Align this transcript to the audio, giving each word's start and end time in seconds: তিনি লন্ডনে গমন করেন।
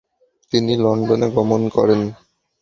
তিনি 0.53 0.73
লন্ডনে 0.75 1.27
গমন 1.35 1.61
করেন। 1.75 2.01